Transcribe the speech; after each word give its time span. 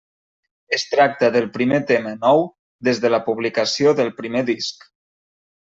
Es 0.77 0.85
tracta 0.93 1.29
del 1.35 1.45
primer 1.57 1.79
tema 1.91 2.15
nou 2.23 2.41
des 2.89 3.03
de 3.05 3.13
la 3.17 3.21
publicació 3.29 3.95
del 4.03 4.13
primer 4.23 4.45
disc. 4.53 4.91